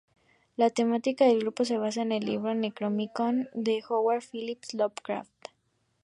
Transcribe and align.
La 0.57 0.71
temática 0.71 1.25
del 1.25 1.41
grupo 1.41 1.63
se 1.63 1.77
basa 1.77 2.01
en 2.01 2.11
el 2.11 2.25
libro 2.25 2.55
Necronomicón 2.55 3.49
de 3.53 3.83
Howard 3.87 4.23
Philips 4.31 4.73
Lovecraft. 4.73 5.31